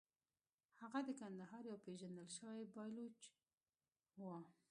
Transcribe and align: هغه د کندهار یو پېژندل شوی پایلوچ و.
هغه 0.81 0.99
د 1.07 1.09
کندهار 1.21 1.63
یو 1.71 1.77
پېژندل 1.85 2.27
شوی 2.37 2.71
پایلوچ 2.75 3.19
و. 4.21 4.23